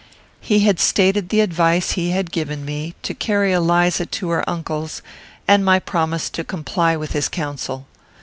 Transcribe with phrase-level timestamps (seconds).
[0.39, 5.03] He stated the advice he had given me to carry Eliza to her uncle's,
[5.47, 7.85] and my promise to comply with his counsel.